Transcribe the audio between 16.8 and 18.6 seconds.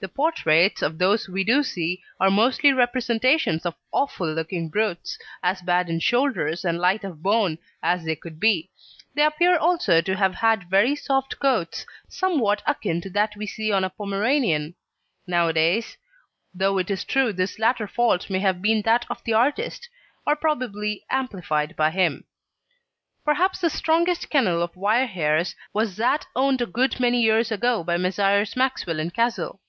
is true this latter fault may have